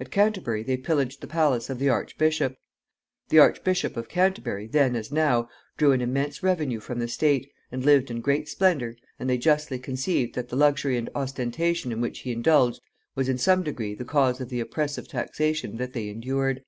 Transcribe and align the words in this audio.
At 0.00 0.10
Canterbury 0.10 0.64
they 0.64 0.76
pillaged 0.76 1.20
the 1.20 1.28
palace 1.28 1.70
of 1.70 1.78
the 1.78 1.88
archbishop. 1.88 2.56
The 3.28 3.38
Archbishop 3.38 3.96
of 3.96 4.08
Canterbury, 4.08 4.66
then 4.66 4.96
as 4.96 5.12
now, 5.12 5.48
drew 5.78 5.92
an 5.92 6.00
immense 6.00 6.42
revenue 6.42 6.80
from 6.80 6.98
the 6.98 7.06
state, 7.06 7.48
and 7.70 7.84
lived 7.84 8.10
in 8.10 8.20
great 8.20 8.48
splendor, 8.48 8.96
and 9.20 9.30
they 9.30 9.38
justly 9.38 9.78
conceived 9.78 10.34
that 10.34 10.48
the 10.48 10.56
luxury 10.56 10.96
and 10.96 11.08
ostentation 11.14 11.92
in 11.92 12.00
which 12.00 12.18
he 12.22 12.32
indulged 12.32 12.80
was 13.14 13.28
in 13.28 13.38
some 13.38 13.62
degree 13.62 13.94
the 13.94 14.04
cause 14.04 14.40
of 14.40 14.48
the 14.48 14.58
oppressive 14.58 15.06
taxation 15.06 15.76
that 15.76 15.92
they 15.92 16.08
endured. 16.08 16.64